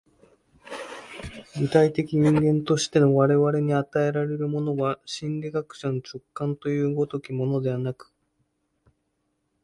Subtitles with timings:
[1.59, 8.11] 具体的人間としての我々に与えられるものは、心理学者の直覚という如きものではなく、